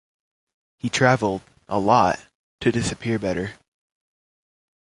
[0.79, 2.19] He travelled, a lot,
[2.61, 3.51] to disappear better.